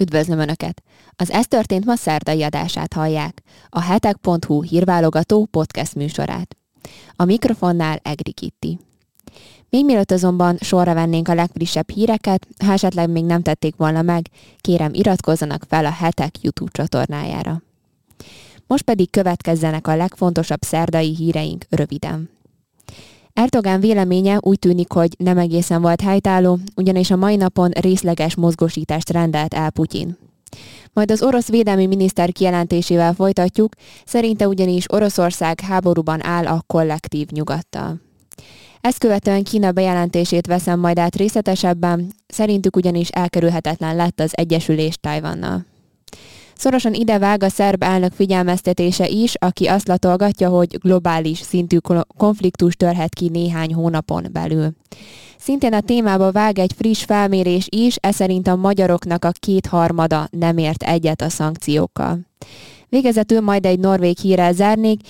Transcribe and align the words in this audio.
Üdvözlöm 0.00 0.38
Önöket! 0.38 0.82
Az 1.16 1.30
Ez 1.30 1.46
történt 1.46 1.84
ma 1.84 1.96
szerdai 1.96 2.42
adását 2.42 2.92
hallják, 2.92 3.42
a 3.68 3.80
hetek.hu 3.80 4.62
hírválogató 4.62 5.44
podcast 5.44 5.94
műsorát. 5.94 6.56
A 7.16 7.24
mikrofonnál 7.24 7.98
Egri 8.02 8.32
Kitti. 8.32 8.78
Még 9.70 9.84
mielőtt 9.84 10.10
azonban 10.10 10.56
sorra 10.60 10.94
vennénk 10.94 11.28
a 11.28 11.34
legfrissebb 11.34 11.90
híreket, 11.90 12.46
ha 12.64 12.72
esetleg 12.72 13.10
még 13.10 13.24
nem 13.24 13.42
tették 13.42 13.76
volna 13.76 14.02
meg, 14.02 14.26
kérem 14.60 14.94
iratkozzanak 14.94 15.64
fel 15.68 15.84
a 15.84 15.90
hetek 15.90 16.40
YouTube 16.40 16.70
csatornájára. 16.72 17.62
Most 18.66 18.82
pedig 18.82 19.10
következzenek 19.10 19.86
a 19.86 19.96
legfontosabb 19.96 20.62
szerdai 20.62 21.14
híreink 21.14 21.64
röviden. 21.70 22.30
Erdogan 23.32 23.80
véleménye 23.80 24.38
úgy 24.40 24.58
tűnik, 24.58 24.92
hogy 24.92 25.14
nem 25.18 25.38
egészen 25.38 25.82
volt 25.82 26.00
helytálló, 26.00 26.58
ugyanis 26.76 27.10
a 27.10 27.16
mai 27.16 27.36
napon 27.36 27.70
részleges 27.70 28.34
mozgósítást 28.34 29.10
rendelt 29.10 29.54
el 29.54 29.70
Putyin. 29.70 30.16
Majd 30.92 31.10
az 31.10 31.22
orosz 31.22 31.48
védelmi 31.48 31.86
miniszter 31.86 32.32
kijelentésével 32.32 33.12
folytatjuk, 33.12 33.74
szerinte 34.04 34.48
ugyanis 34.48 34.92
Oroszország 34.92 35.60
háborúban 35.60 36.24
áll 36.24 36.46
a 36.46 36.62
kollektív 36.66 37.28
nyugattal. 37.28 38.00
Ezt 38.80 38.98
követően 38.98 39.42
Kína 39.42 39.72
bejelentését 39.72 40.46
veszem 40.46 40.80
majd 40.80 40.98
át 40.98 41.16
részletesebben, 41.16 42.12
szerintük 42.26 42.76
ugyanis 42.76 43.08
elkerülhetetlen 43.08 43.96
lett 43.96 44.20
az 44.20 44.30
egyesülés 44.32 44.94
Tajvannal. 45.00 45.71
Szorosan 46.62 46.94
idevág 46.94 47.42
a 47.42 47.48
szerb 47.48 47.82
elnök 47.82 48.12
figyelmeztetése 48.12 49.08
is, 49.08 49.34
aki 49.38 49.66
azt 49.66 49.88
latolgatja, 49.88 50.48
hogy 50.48 50.78
globális 50.78 51.38
szintű 51.38 51.76
konfliktus 52.16 52.74
törhet 52.74 53.14
ki 53.14 53.28
néhány 53.28 53.74
hónapon 53.74 54.26
belül. 54.32 54.70
Szintén 55.38 55.72
a 55.72 55.80
témába 55.80 56.32
vág 56.32 56.58
egy 56.58 56.72
friss 56.76 57.04
felmérés 57.04 57.66
is, 57.70 57.96
ez 57.96 58.14
szerint 58.14 58.48
a 58.48 58.56
magyaroknak 58.56 59.24
a 59.24 59.30
kétharmada 59.30 60.28
nem 60.30 60.58
ért 60.58 60.82
egyet 60.82 61.20
a 61.22 61.28
szankciókkal. 61.28 62.18
Végezetül 62.88 63.40
majd 63.40 63.66
egy 63.66 63.78
norvég 63.78 64.18
hírrel 64.18 64.52
zárnék, 64.52 65.00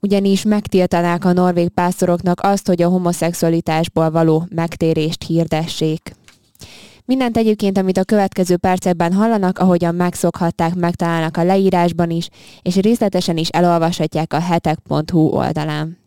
ugyanis 0.00 0.42
megtiltanák 0.42 1.24
a 1.24 1.32
norvég 1.32 1.68
pásztoroknak 1.68 2.40
azt, 2.42 2.66
hogy 2.66 2.82
a 2.82 2.88
homoszexualitásból 2.88 4.10
való 4.10 4.46
megtérést 4.54 5.24
hirdessék. 5.26 6.12
Mindent 7.04 7.36
egyébként, 7.36 7.78
amit 7.78 7.98
a 7.98 8.04
következő 8.04 8.56
percekben 8.56 9.12
hallanak, 9.12 9.58
ahogyan 9.58 9.94
megszokhatták, 9.94 10.74
megtalálnak 10.74 11.36
a 11.36 11.44
leírásban 11.44 12.10
is, 12.10 12.28
és 12.62 12.76
részletesen 12.76 13.36
is 13.36 13.48
elolvashatják 13.48 14.32
a 14.32 14.40
hetek.hu 14.40 15.20
oldalán. 15.20 15.98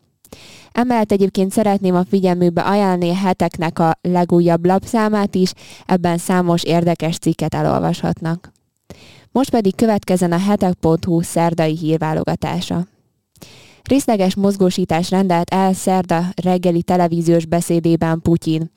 Emellett 0.72 1.12
egyébként 1.12 1.52
szeretném 1.52 1.94
a 1.94 2.04
figyelmükbe 2.04 2.60
ajánlani 2.60 3.10
a 3.10 3.14
heteknek 3.14 3.78
a 3.78 3.98
legújabb 4.00 4.64
lapszámát 4.64 5.34
is, 5.34 5.52
ebben 5.86 6.18
számos 6.18 6.62
érdekes 6.62 7.18
cikket 7.18 7.54
elolvashatnak. 7.54 8.52
Most 9.32 9.50
pedig 9.50 9.74
következzen 9.74 10.32
a 10.32 10.38
hetek.hu 10.38 11.20
szerdai 11.22 11.76
hírválogatása. 11.76 12.86
Részleges 13.86 14.34
mozgósítás 14.34 15.10
rendelt 15.10 15.50
el 15.50 15.72
szerda 15.72 16.24
reggeli 16.42 16.82
televíziós 16.82 17.44
beszédében 17.46 18.20
Putyin. 18.22 18.70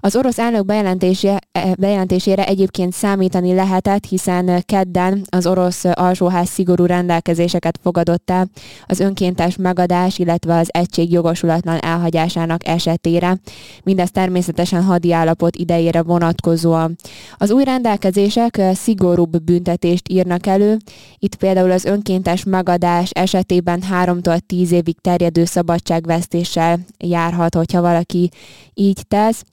Az 0.00 0.16
orosz 0.16 0.38
elnök 0.38 0.64
bejelentése, 0.64 1.40
e, 1.52 1.74
bejelentésére 1.78 2.46
egyébként 2.46 2.92
számítani 2.92 3.54
lehetett, 3.54 4.04
hiszen 4.04 4.62
kedden 4.64 5.22
az 5.28 5.46
orosz 5.46 5.84
alsóház 5.84 6.48
szigorú 6.48 6.84
rendelkezéseket 6.84 7.78
fogadott 7.82 8.30
el 8.30 8.48
az 8.86 9.00
önkéntes 9.00 9.56
megadás, 9.56 10.18
illetve 10.18 10.56
az 10.56 10.68
egység 10.70 11.12
jogosulatlan 11.12 11.78
elhagyásának 11.78 12.66
esetére. 12.66 13.36
Mindez 13.82 14.10
természetesen 14.10 14.82
hadi 14.82 15.12
állapot 15.12 15.56
idejére 15.56 16.02
vonatkozóan. 16.02 16.96
Az 17.36 17.50
új 17.50 17.64
rendelkezések 17.64 18.60
szigorúbb 18.74 19.42
büntetést 19.42 20.08
írnak 20.08 20.46
elő. 20.46 20.76
Itt 21.18 21.34
például 21.34 21.70
az 21.70 21.84
önkéntes 21.84 22.44
megadás 22.44 23.10
esetében 23.10 23.82
3-tól 23.92 24.38
tíz 24.56 24.72
évig 24.72 24.96
terjedő 25.00 25.44
szabadságvesztéssel 25.44 26.78
járhat, 26.98 27.54
hogyha 27.54 27.80
valaki 27.80 28.30
így 28.74 29.06
tesz, 29.08 29.44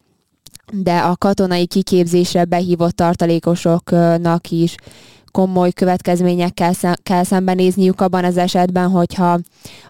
de 0.71 0.97
a 0.97 1.15
katonai 1.15 1.65
kiképzésre 1.65 2.45
behívott 2.45 2.95
tartalékosoknak 2.95 4.49
is 4.49 4.75
komoly 5.31 5.71
következményekkel 5.71 6.73
kell 7.03 7.23
szembenézniük 7.23 8.01
abban 8.01 8.23
az 8.23 8.37
esetben, 8.37 8.89
hogyha 8.89 9.39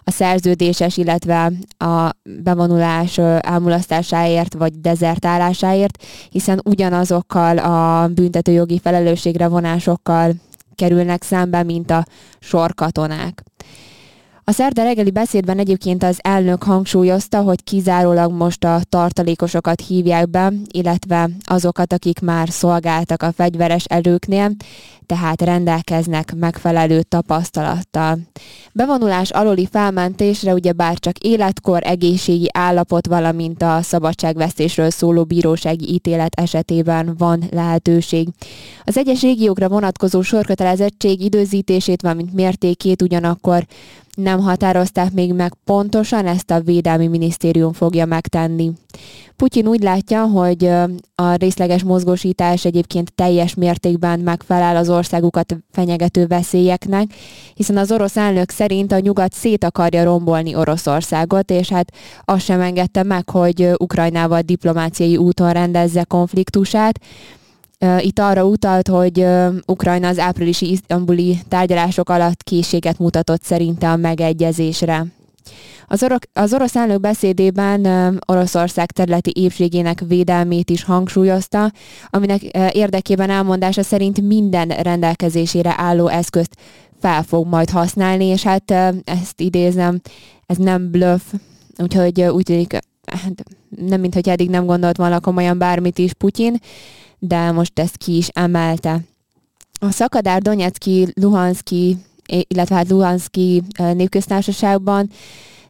a 0.04 0.10
szerződéses, 0.10 0.96
illetve 0.96 1.52
a 1.78 2.10
bevonulás 2.42 3.18
elmulasztásáért 3.38 4.54
vagy 4.54 4.80
dezertálásáért, 4.80 6.02
hiszen 6.30 6.60
ugyanazokkal 6.64 7.58
a 7.58 8.08
büntetőjogi 8.08 8.78
felelősségre 8.78 9.48
vonásokkal 9.48 10.32
kerülnek 10.74 11.22
szembe, 11.22 11.62
mint 11.62 11.90
a 11.90 12.04
sorkatonák. 12.38 13.42
A 14.46 14.52
szerda 14.52 14.82
reggeli 14.82 15.10
beszédben 15.10 15.58
egyébként 15.58 16.02
az 16.02 16.18
elnök 16.22 16.62
hangsúlyozta, 16.62 17.40
hogy 17.40 17.64
kizárólag 17.64 18.32
most 18.32 18.64
a 18.64 18.80
tartalékosokat 18.88 19.80
hívják 19.80 20.30
be, 20.30 20.52
illetve 20.70 21.28
azokat, 21.44 21.92
akik 21.92 22.20
már 22.20 22.48
szolgáltak 22.48 23.22
a 23.22 23.32
fegyveres 23.32 23.84
erőknél, 23.84 24.50
tehát 25.06 25.42
rendelkeznek 25.42 26.34
megfelelő 26.36 27.02
tapasztalattal. 27.02 28.18
Bevonulás 28.72 29.30
aluli 29.30 29.68
felmentésre 29.70 30.52
ugye 30.52 30.72
bár 30.72 30.98
csak 30.98 31.18
életkor, 31.18 31.82
egészségi 31.84 32.48
állapot, 32.52 33.06
valamint 33.06 33.62
a 33.62 33.78
szabadságvesztésről 33.82 34.90
szóló 34.90 35.24
bírósági 35.24 35.92
ítélet 35.92 36.40
esetében 36.40 37.14
van 37.18 37.44
lehetőség. 37.50 38.28
Az 38.84 38.96
egyes 38.96 39.20
régiókra 39.20 39.68
vonatkozó 39.68 40.22
sorkötelezettség 40.22 41.20
időzítését, 41.20 42.02
valamint 42.02 42.32
mértékét 42.32 43.02
ugyanakkor 43.02 43.66
nem 44.14 44.40
határozták 44.40 45.12
még 45.12 45.32
meg 45.32 45.52
pontosan, 45.64 46.26
ezt 46.26 46.50
a 46.50 46.60
Védelmi 46.60 47.06
Minisztérium 47.06 47.72
fogja 47.72 48.04
megtenni. 48.04 48.72
Putyin 49.36 49.66
úgy 49.66 49.82
látja, 49.82 50.24
hogy 50.24 50.64
a 51.14 51.34
részleges 51.34 51.82
mozgósítás 51.82 52.64
egyébként 52.64 53.12
teljes 53.14 53.54
mértékben 53.54 54.20
megfelel 54.20 54.76
az 54.76 54.90
országukat 54.90 55.56
fenyegető 55.70 56.26
veszélyeknek, 56.26 57.14
hiszen 57.54 57.76
az 57.76 57.92
orosz 57.92 58.16
elnök 58.16 58.50
szerint 58.50 58.92
a 58.92 58.98
nyugat 58.98 59.32
szét 59.32 59.64
akarja 59.64 60.04
rombolni 60.04 60.54
Oroszországot, 60.54 61.50
és 61.50 61.68
hát 61.68 61.92
azt 62.24 62.44
sem 62.44 62.60
engedte 62.60 63.02
meg, 63.02 63.30
hogy 63.30 63.70
Ukrajnával 63.78 64.40
diplomáciai 64.40 65.16
úton 65.16 65.52
rendezze 65.52 66.04
konfliktusát. 66.04 67.00
Itt 67.98 68.18
arra 68.18 68.44
utalt, 68.44 68.88
hogy 68.88 69.26
Ukrajna 69.66 70.08
az 70.08 70.18
áprilisi 70.18 70.70
isztambuli 70.70 71.38
tárgyalások 71.48 72.08
alatt 72.08 72.42
készséget 72.42 72.98
mutatott 72.98 73.42
szerinte 73.42 73.90
a 73.90 73.96
megegyezésre. 73.96 75.06
Az, 75.88 76.02
orok, 76.02 76.22
az 76.32 76.52
orosz 76.52 76.76
elnök 76.76 77.00
beszédében 77.00 77.86
Oroszország 78.26 78.90
területi 78.90 79.32
épségének 79.34 80.02
védelmét 80.08 80.70
is 80.70 80.84
hangsúlyozta, 80.84 81.72
aminek 82.10 82.42
érdekében 82.72 83.30
elmondása 83.30 83.82
szerint 83.82 84.20
minden 84.20 84.68
rendelkezésére 84.68 85.74
álló 85.76 86.06
eszközt 86.06 86.56
fel 87.00 87.22
fog 87.22 87.46
majd 87.46 87.70
használni, 87.70 88.24
és 88.24 88.42
hát 88.42 88.70
ezt 89.04 89.40
idézem, 89.40 90.00
ez 90.46 90.56
nem 90.56 90.90
bluff, 90.90 91.22
úgyhogy 91.78 92.22
úgy 92.22 92.42
tűnik, 92.42 92.78
hát 93.06 93.44
nem 93.68 94.00
mintha 94.00 94.30
eddig 94.30 94.50
nem 94.50 94.66
gondolt 94.66 94.96
volna 94.96 95.20
komolyan 95.20 95.58
bármit 95.58 95.98
is 95.98 96.12
Putyin, 96.12 96.60
de 97.26 97.50
most 97.50 97.78
ezt 97.78 97.96
ki 97.96 98.16
is 98.16 98.28
emelte. 98.28 99.00
A 99.80 99.90
szakadár 99.90 100.42
Donetszki, 100.42 101.06
Luhanszki, 101.14 101.96
illetve 102.26 102.74
hát 102.74 102.88
Luhanszki 102.88 103.62
népköztársaságban 103.94 105.10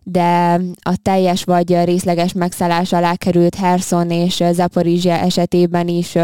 de 0.06 0.60
a 0.82 0.96
teljes 1.02 1.44
vagy 1.44 1.84
részleges 1.84 2.32
megszállás 2.32 2.92
alá 2.92 3.14
került 3.14 3.54
Herson 3.54 4.10
és 4.10 4.42
Zaporizsia 4.52 5.12
esetében 5.12 5.88
is 5.88 6.14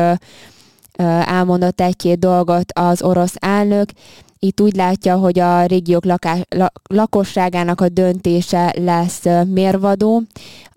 elmondott 1.24 1.80
egy-két 1.80 2.18
dolgot 2.18 2.72
az 2.72 3.02
orosz 3.02 3.34
elnök. 3.38 3.90
Itt 4.42 4.60
úgy 4.60 4.76
látja, 4.76 5.16
hogy 5.16 5.38
a 5.38 5.66
régiók 5.66 6.04
lakás, 6.04 6.40
lakosságának 6.88 7.80
a 7.80 7.88
döntése 7.88 8.74
lesz 8.78 9.24
mérvadó. 9.46 10.22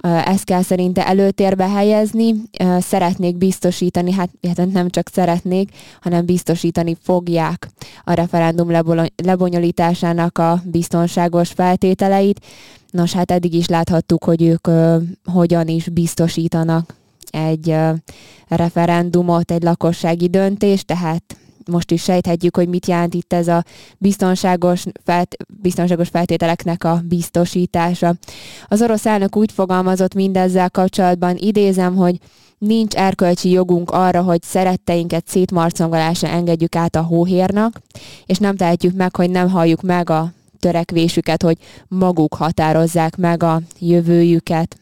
Ezt 0.01 0.43
kell 0.43 0.61
szerinte 0.61 1.07
előtérbe 1.07 1.69
helyezni. 1.69 2.33
Szeretnék 2.79 3.37
biztosítani, 3.37 4.11
hát, 4.11 4.29
hát 4.57 4.71
nem 4.71 4.89
csak 4.89 5.09
szeretnék, 5.09 5.69
hanem 6.01 6.25
biztosítani 6.25 6.97
fogják 7.01 7.69
a 8.03 8.13
referendum 8.13 8.71
lebonyolításának 9.23 10.37
a 10.37 10.61
biztonságos 10.65 11.49
feltételeit. 11.49 12.45
Nos, 12.89 13.13
hát 13.13 13.31
eddig 13.31 13.53
is 13.53 13.67
láthattuk, 13.67 14.23
hogy 14.23 14.41
ők 14.43 14.67
hogyan 15.25 15.67
is 15.67 15.89
biztosítanak 15.89 16.95
egy 17.31 17.75
referendumot, 18.47 19.51
egy 19.51 19.63
lakossági 19.63 20.27
döntést, 20.27 20.85
tehát 20.85 21.37
most 21.71 21.91
is 21.91 22.03
sejthetjük, 22.03 22.55
hogy 22.55 22.67
mit 22.67 22.87
jelent 22.87 23.13
itt 23.13 23.33
ez 23.33 23.47
a 23.47 23.63
biztonságos, 23.97 24.83
felt, 25.03 25.35
biztonságos 25.61 26.07
feltételeknek 26.09 26.83
a 26.83 27.01
biztosítása. 27.05 28.15
Az 28.67 28.81
orosz 28.81 29.05
elnök 29.05 29.35
úgy 29.35 29.51
fogalmazott 29.51 30.13
mindezzel 30.13 30.69
kapcsolatban, 30.69 31.37
idézem, 31.37 31.95
hogy 31.95 32.19
nincs 32.57 32.93
erkölcsi 32.93 33.49
jogunk 33.49 33.91
arra, 33.91 34.21
hogy 34.21 34.41
szeretteinket 34.41 35.27
szétmarcongolásra 35.27 36.27
engedjük 36.27 36.75
át 36.75 36.95
a 36.95 37.01
hóhérnak, 37.01 37.81
és 38.25 38.37
nem 38.37 38.55
tehetjük 38.55 38.95
meg, 38.95 39.15
hogy 39.15 39.29
nem 39.29 39.49
halljuk 39.49 39.81
meg 39.81 40.09
a 40.09 40.31
törekvésüket, 40.59 41.43
hogy 41.43 41.57
maguk 41.87 42.33
határozzák 42.33 43.15
meg 43.15 43.43
a 43.43 43.61
jövőjüket. 43.79 44.77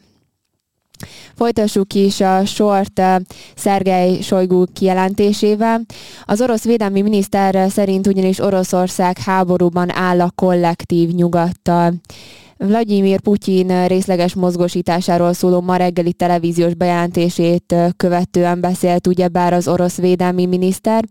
Folytassuk 1.34 1.94
is 1.94 2.20
a 2.20 2.44
sort 2.44 2.98
uh, 2.98 3.16
Szergej 3.56 4.20
Sojgu 4.20 4.64
kijelentésével. 4.72 5.80
Az 6.24 6.40
orosz 6.40 6.64
védelmi 6.64 7.02
miniszter 7.02 7.70
szerint 7.70 8.06
ugyanis 8.06 8.38
Oroszország 8.38 9.18
háborúban 9.18 9.92
áll 9.92 10.20
a 10.20 10.32
kollektív 10.34 11.10
nyugattal. 11.10 11.92
Vladimir 12.56 13.20
Putyin 13.20 13.86
részleges 13.86 14.34
mozgósításáról 14.34 15.32
szóló 15.32 15.60
ma 15.60 15.76
reggeli 15.76 16.12
televíziós 16.12 16.74
bejelentését 16.74 17.74
követően 17.96 18.60
beszélt 18.60 19.06
ugyebár 19.06 19.52
az 19.52 19.68
orosz 19.68 19.96
védelmi 19.96 20.46
miniszter, 20.46 21.04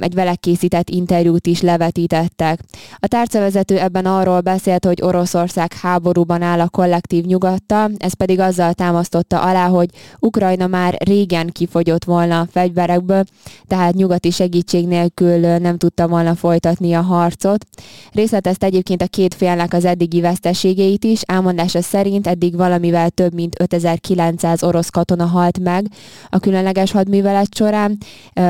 egy 0.00 0.14
vele 0.14 0.34
készített 0.34 0.90
interjút 0.90 1.46
is 1.46 1.60
levetítettek. 1.60 2.60
A 2.96 3.06
tárcavezető 3.06 3.78
ebben 3.78 4.06
arról 4.06 4.40
beszélt, 4.40 4.84
hogy 4.84 5.02
Oroszország 5.02 5.72
háborúban 5.72 6.42
áll 6.42 6.60
a 6.60 6.68
kollektív 6.68 7.24
nyugattal, 7.24 7.90
ez 7.98 8.12
pedig 8.12 8.40
azzal 8.40 8.72
támasztotta 8.72 9.40
alá, 9.40 9.68
hogy 9.68 9.88
Ukrajna 10.20 10.66
már 10.66 10.96
régen 11.04 11.48
kifogyott 11.52 12.04
volna 12.04 12.40
a 12.40 12.46
fegyverekből, 12.50 13.24
tehát 13.66 13.94
nyugati 13.94 14.30
segítség 14.30 14.86
nélkül 14.86 15.38
nem 15.38 15.78
tudta 15.78 16.08
volna 16.08 16.34
folytatni 16.34 16.92
a 16.92 17.00
harcot. 17.00 17.66
Részletezte 18.12 18.66
egyébként 18.66 19.02
a 19.02 19.06
két 19.06 19.34
félnek 19.34 19.72
az 19.72 19.84
eddigi 19.84 20.20
veszteségeit 20.20 21.04
is, 21.04 21.20
elmondása 21.22 21.82
szerint 21.82 22.26
eddig 22.26 22.56
valamivel 22.56 23.10
több 23.10 23.34
mint 23.34 23.60
5900 23.60 24.62
orosz 24.62 24.88
katona 24.88 25.26
halt 25.26 25.58
meg 25.58 25.86
a 26.30 26.38
különleges 26.38 26.92
hadművelet 26.92 27.54
során, 27.54 27.98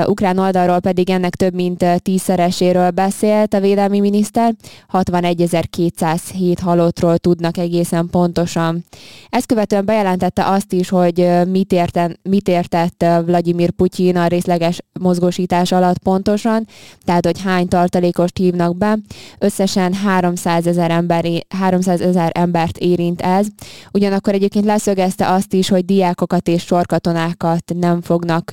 ukrán 0.07 0.39
oldalról 0.39 0.81
pedig 0.81 0.92
pedig 0.93 1.11
ennek 1.11 1.35
több 1.35 1.55
mint 1.55 1.85
tízszereséről 2.03 2.91
beszélt 2.91 3.55
a 3.55 3.61
védelmi 3.61 4.01
miniszter, 4.01 4.55
61.207 4.93 6.57
halottról 6.63 7.19
tudnak 7.19 7.57
egészen 7.57 8.09
pontosan. 8.11 8.85
Ezt 9.29 9.47
követően 9.47 9.85
bejelentette 9.85 10.47
azt 10.47 10.73
is, 10.73 10.89
hogy 10.89 11.29
mit, 11.47 11.73
érten, 11.73 12.19
mit 12.23 12.49
értett 12.49 13.05
Vladimir 13.25 13.71
Putyin 13.71 14.17
a 14.17 14.27
részleges 14.27 14.81
mozgósítás 15.01 15.73
alatt 15.73 15.99
pontosan, 15.99 16.67
tehát 17.05 17.25
hogy 17.25 17.41
hány 17.41 17.69
tartalékost 17.69 18.37
hívnak 18.37 18.77
be. 18.77 18.99
Összesen 19.39 19.95
300 19.95 20.67
ezer, 20.67 20.91
ember, 20.91 21.25
300 21.49 22.01
ezer 22.01 22.31
embert 22.35 22.79
érint 22.79 23.21
ez. 23.21 23.47
Ugyanakkor 23.93 24.35
egyébként 24.35 24.65
leszögezte 24.65 25.31
azt 25.31 25.53
is, 25.53 25.69
hogy 25.69 25.85
diákokat 25.85 26.49
és 26.49 26.63
sorkatonákat 26.63 27.73
nem 27.75 28.01
fognak 28.01 28.51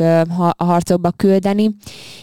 a 0.57 0.63
harcokba 0.65 1.11
küldeni. 1.11 1.75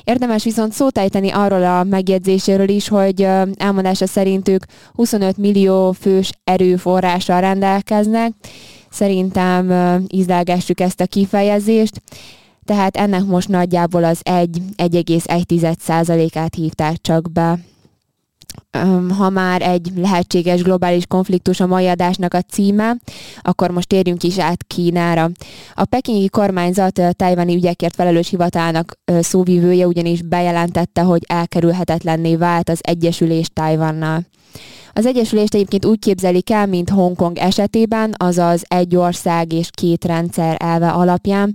Érdemes 0.07 0.45
viszont 0.45 0.73
szót 0.73 0.99
ejteni 0.99 1.31
arról 1.31 1.65
a 1.65 1.85
megjegyzéséről 1.85 2.69
is, 2.69 2.89
hogy 2.89 3.29
elmondása 3.57 4.07
szerint 4.07 4.49
ők 4.49 4.65
25 4.93 5.37
millió 5.37 5.93
fős 5.93 6.31
erőforrással 6.45 7.41
rendelkeznek. 7.41 8.33
Szerintem 8.91 9.73
ízlelgessük 10.09 10.81
ezt 10.81 11.01
a 11.01 11.07
kifejezést. 11.07 12.03
Tehát 12.65 12.97
ennek 12.97 13.25
most 13.25 13.49
nagyjából 13.49 14.05
az 14.05 14.21
1,1%-át 14.25 16.55
hívták 16.55 17.01
csak 17.01 17.33
be 17.33 17.59
ha 19.19 19.31
már 19.31 19.63
egy 19.63 19.91
lehetséges 19.97 20.63
globális 20.63 21.07
konfliktus 21.07 21.61
a 21.61 21.67
mai 21.67 21.89
adásnak 21.89 22.35
a 22.35 22.41
címe, 22.41 22.97
akkor 23.43 23.71
most 23.71 23.89
térjünk 23.89 24.23
is 24.23 24.39
át 24.39 24.65
Kínára. 24.67 25.31
A 25.75 25.85
pekingi 25.85 26.29
kormányzat 26.29 27.01
tájvani 27.13 27.55
ügyekért 27.55 27.95
felelős 27.95 28.29
hivatalnak 28.29 28.99
szóvivője 29.21 29.87
ugyanis 29.87 30.23
bejelentette, 30.23 31.01
hogy 31.01 31.23
elkerülhetetlenné 31.27 32.37
vált 32.37 32.69
az 32.69 32.79
egyesülés 32.83 33.49
Tájvannal. 33.53 34.27
Az 34.97 35.07
Egyesülést 35.07 35.55
egyébként 35.55 35.85
úgy 35.85 35.99
képzelik 35.99 36.51
el, 36.51 36.67
mint 36.67 36.91
Hongkong 36.91 37.39
esetében, 37.39 38.15
azaz 38.17 38.63
egy 38.69 38.97
ország 38.97 39.53
és 39.53 39.69
két 39.71 40.05
rendszer 40.05 40.57
elve 40.59 40.89
alapján. 40.89 41.55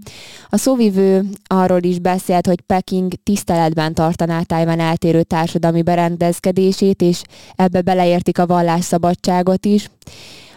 A 0.50 0.58
szóvivő 0.58 1.24
arról 1.48 1.84
is 1.84 2.00
beszélt, 2.00 2.48
hogy 2.48 2.62
Peking 2.62 3.14
tiszteletben 3.24 3.94
tartaná 3.94 4.42
Tájvan 4.42 4.80
eltérő 4.80 5.24
társadalmi 5.24 5.82
berendezkedését, 5.82 7.02
és 7.02 7.22
ebbe 7.56 7.82
beleértik 7.82 8.40
a 8.40 8.46
vallásszabadságot 8.46 9.66
is. 9.66 9.90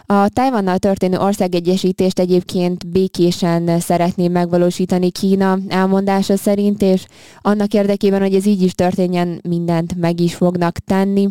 A 0.07 0.29
Tajvannal 0.29 0.77
történő 0.77 1.17
országegyesítést 1.17 2.19
egyébként 2.19 2.87
békésen 2.87 3.79
szeretné 3.79 4.27
megvalósítani 4.27 5.11
Kína 5.11 5.57
elmondása 5.67 6.37
szerint, 6.37 6.81
és 6.81 7.05
annak 7.41 7.73
érdekében, 7.73 8.21
hogy 8.21 8.35
ez 8.35 8.45
így 8.45 8.61
is 8.61 8.73
történjen, 8.73 9.39
mindent 9.47 9.95
meg 9.95 10.19
is 10.19 10.35
fognak 10.35 10.77
tenni. 10.77 11.29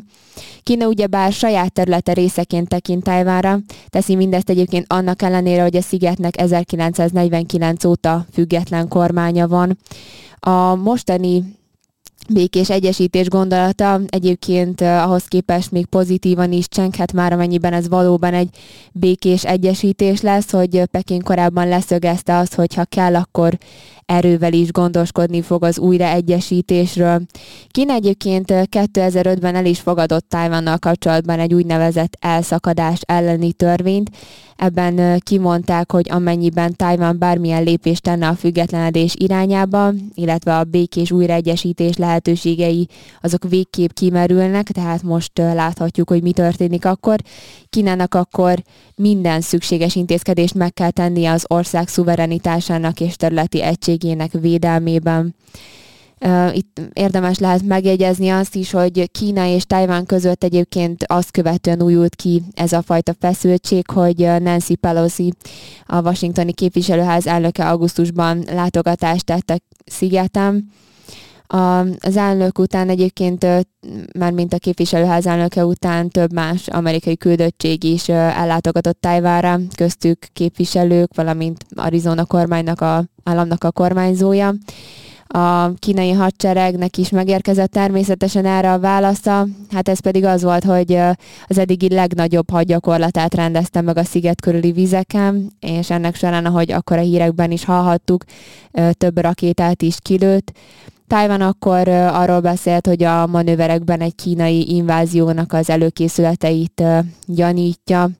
Kína 0.62 0.86
ugyebár 0.86 1.32
saját 1.32 1.72
területe 1.72 2.12
részeként 2.12 2.68
tekint 2.68 3.04
Tajvánra, 3.04 3.58
teszi 3.88 4.14
mindezt 4.14 4.50
egyébként 4.50 4.92
annak 4.92 5.22
ellenére, 5.22 5.62
hogy 5.62 5.76
a 5.76 5.82
szigetnek 5.82 6.40
1949 6.40 7.84
óta 7.84 8.26
független 8.32 8.88
kormánya 8.88 9.48
van. 9.48 9.78
A 10.40 10.74
mostani 10.74 11.56
békés 12.28 12.70
egyesítés 12.70 13.28
gondolata 13.28 14.00
egyébként 14.06 14.80
ahhoz 14.80 15.24
képest 15.24 15.70
még 15.70 15.86
pozitívan 15.86 16.52
is 16.52 16.68
csenghet 16.68 17.12
már, 17.12 17.32
amennyiben 17.32 17.72
ez 17.72 17.88
valóban 17.88 18.34
egy 18.34 18.48
békés 18.92 19.44
egyesítés 19.44 20.20
lesz, 20.20 20.50
hogy 20.50 20.82
Peking 20.84 21.22
korábban 21.22 21.68
leszögezte 21.68 22.36
azt, 22.36 22.54
hogy 22.54 22.74
ha 22.74 22.84
kell, 22.84 23.16
akkor 23.16 23.58
erővel 24.06 24.52
is 24.52 24.72
gondoskodni 24.72 25.42
fog 25.42 25.64
az 25.64 25.78
újraegyesítésről. 25.78 27.22
Kína 27.68 27.92
egyébként 27.92 28.52
2005-ben 28.70 29.54
el 29.54 29.66
is 29.66 29.80
fogadott 29.80 30.28
Tájvannal 30.28 30.78
kapcsolatban 30.78 31.38
egy 31.38 31.54
úgynevezett 31.54 32.16
elszakadás 32.20 33.00
elleni 33.06 33.52
törvényt. 33.52 34.10
Ebben 34.56 35.20
kimondták, 35.20 35.92
hogy 35.92 36.10
amennyiben 36.10 36.76
Tájvan 36.76 37.18
bármilyen 37.18 37.62
lépést 37.62 38.02
tenne 38.02 38.28
a 38.28 38.34
függetlenedés 38.34 39.14
irányába, 39.18 39.92
illetve 40.14 40.56
a 40.56 40.64
békés 40.64 41.10
újraegyesítés 41.10 41.96
lehetőségei, 41.96 42.88
azok 43.22 43.48
végképp 43.48 43.90
kimerülnek, 43.92 44.66
tehát 44.66 45.02
most 45.02 45.38
láthatjuk, 45.38 46.08
hogy 46.08 46.22
mi 46.22 46.32
történik 46.32 46.84
akkor. 46.84 47.18
Kínának 47.68 48.14
akkor 48.14 48.62
minden 48.96 49.40
szükséges 49.40 49.94
intézkedést 49.94 50.54
meg 50.54 50.72
kell 50.72 50.90
tennie 50.90 51.32
az 51.32 51.44
ország 51.48 51.88
szuverenitásának 51.88 53.00
és 53.00 53.16
területi 53.16 53.62
egységének 53.62 54.32
védelmében. 54.32 55.34
Itt 56.52 56.80
érdemes 56.92 57.38
lehet 57.38 57.62
megjegyezni 57.62 58.28
azt 58.28 58.54
is, 58.54 58.70
hogy 58.70 59.10
Kína 59.10 59.46
és 59.46 59.64
Tajván 59.64 60.06
között 60.06 60.44
egyébként 60.44 61.04
azt 61.06 61.30
követően 61.30 61.82
újult 61.82 62.14
ki 62.14 62.42
ez 62.54 62.72
a 62.72 62.82
fajta 62.82 63.14
feszültség, 63.20 63.90
hogy 63.90 64.16
Nancy 64.18 64.74
Pelosi, 64.74 65.32
a 65.86 66.00
washingtoni 66.02 66.52
képviselőház 66.52 67.26
elnöke 67.26 67.68
augusztusban 67.68 68.44
látogatást 68.52 69.24
tett 69.24 69.50
a 69.50 69.56
szigetem, 69.84 70.68
a, 71.46 71.78
az 71.78 72.16
elnök 72.16 72.58
után 72.58 72.88
egyébként, 72.88 73.46
már 74.18 74.32
mint 74.32 74.52
a 74.52 74.58
képviselőház 74.58 75.26
elnöke 75.26 75.64
után 75.64 76.08
több 76.08 76.32
más 76.32 76.68
amerikai 76.68 77.16
küldöttség 77.16 77.84
is 77.84 78.08
ellátogatott 78.08 79.00
Tájvára, 79.00 79.60
köztük 79.76 80.26
képviselők, 80.32 81.14
valamint 81.14 81.64
Arizona 81.74 82.24
kormánynak 82.24 82.80
a 82.80 83.04
államnak 83.22 83.64
a 83.64 83.70
kormányzója. 83.70 84.54
A 85.26 85.74
kínai 85.74 86.10
hadseregnek 86.10 86.96
is 86.96 87.08
megérkezett 87.08 87.70
természetesen 87.70 88.46
erre 88.46 88.72
a 88.72 88.78
válasza, 88.78 89.46
hát 89.70 89.88
ez 89.88 90.00
pedig 90.00 90.24
az 90.24 90.42
volt, 90.42 90.64
hogy 90.64 90.98
az 91.46 91.58
eddigi 91.58 91.88
legnagyobb 91.88 92.50
hadgyakorlatát 92.50 93.34
rendezte 93.34 93.80
meg 93.80 93.96
a 93.96 94.04
sziget 94.04 94.40
körüli 94.40 94.72
vizeken, 94.72 95.52
és 95.60 95.90
ennek 95.90 96.14
során, 96.16 96.46
ahogy 96.46 96.72
akkor 96.72 96.98
a 96.98 97.00
hírekben 97.00 97.50
is 97.50 97.64
hallhattuk, 97.64 98.24
több 98.92 99.18
rakétát 99.18 99.82
is 99.82 99.96
kilőtt. 100.02 100.52
Tájvan 101.06 101.40
akkor 101.40 101.88
arról 101.88 102.40
beszélt, 102.40 102.86
hogy 102.86 103.02
a 103.02 103.26
manőverekben 103.26 104.00
egy 104.00 104.14
kínai 104.14 104.74
inváziónak 104.74 105.52
az 105.52 105.70
előkészületeit 105.70 106.82
gyanítja. 107.26 108.10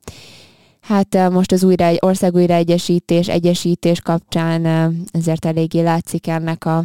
Hát 0.85 1.31
most 1.31 1.53
az 1.53 1.65
újra, 1.65 1.91
ország 1.99 2.35
újraegyesítés, 2.35 3.29
egyesítés 3.29 4.01
kapcsán 4.01 4.67
ezért 5.13 5.45
eléggé 5.45 5.81
látszik 5.81 6.27
ennek 6.27 6.65
a, 6.65 6.85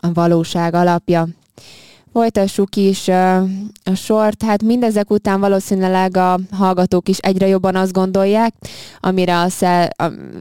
a 0.00 0.12
valóság 0.12 0.74
alapja. 0.74 1.28
Folytassuk 2.12 2.76
is 2.76 3.08
a 3.08 3.94
sort. 3.94 4.42
Hát 4.42 4.62
mindezek 4.62 5.10
után 5.10 5.40
valószínűleg 5.40 6.16
a 6.16 6.38
hallgatók 6.50 7.08
is 7.08 7.18
egyre 7.18 7.46
jobban 7.46 7.76
azt 7.76 7.92
gondolják, 7.92 8.54
amire 9.00 9.40
a 9.40 9.48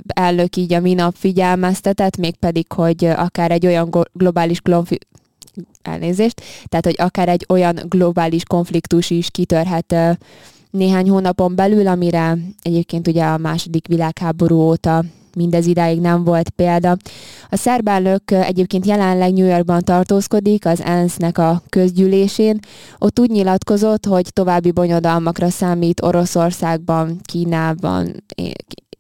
elnök 0.08 0.56
így 0.56 0.74
a 0.74 0.80
minap 0.80 1.16
figyelmeztetett, 1.18 2.18
mégpedig, 2.18 2.72
hogy 2.72 3.06
akár 3.06 3.52
egy 3.52 3.66
olyan 3.66 3.90
globális 4.14 4.62
elnézést, 5.82 6.42
tehát 6.66 6.86
hogy 6.86 6.96
akár 6.98 7.30
egy 7.30 7.46
olyan 7.50 7.80
globális 7.90 8.44
konfliktus 8.44 9.10
is 9.10 9.30
kitörhet 9.30 9.96
néhány 10.70 11.10
hónapon 11.10 11.56
belül, 11.56 11.88
amire 11.88 12.38
egyébként 12.62 13.08
ugye 13.08 13.24
a 13.24 13.38
második 13.38 13.88
világháború 13.88 14.56
óta 14.56 15.04
mindez 15.36 15.66
idáig 15.66 16.00
nem 16.00 16.24
volt 16.24 16.50
példa. 16.50 16.98
A 17.50 17.56
szerb 17.56 17.88
elnök 17.88 18.32
egyébként 18.32 18.86
jelenleg 18.86 19.34
New 19.34 19.46
Yorkban 19.46 19.82
tartózkodik, 19.84 20.66
az 20.66 20.82
ENSZ-nek 20.82 21.38
a 21.38 21.62
közgyűlésén. 21.70 22.60
Ott 22.98 23.20
úgy 23.20 23.30
nyilatkozott, 23.30 24.06
hogy 24.06 24.34
további 24.34 24.72
bonyodalmakra 24.72 25.50
számít 25.50 26.02
Oroszországban, 26.02 27.20
Kínában, 27.24 28.24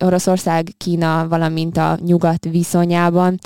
Oroszország, 0.05 0.69
Kína, 0.77 1.27
valamint 1.27 1.77
a 1.77 1.97
nyugat 2.05 2.45
viszonyában. 2.51 3.39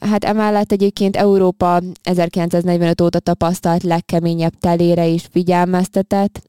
Hát 0.00 0.24
emellett 0.24 0.72
egyébként 0.72 1.16
Európa 1.16 1.80
1945 2.02 3.00
óta 3.00 3.18
tapasztalt 3.18 3.82
legkeményebb 3.82 4.52
telére 4.60 5.06
is 5.06 5.28
figyelmeztetett. 5.30 6.42